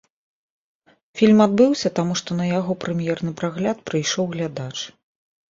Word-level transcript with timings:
Фільм 1.19 1.39
адбыўся, 1.47 1.91
таму 2.01 2.17
што 2.21 2.37
на 2.39 2.45
яго 2.59 2.71
прэм'ерны 2.85 3.31
прагляд 3.43 3.77
прыйшоў 3.91 4.25
глядач. 4.37 4.75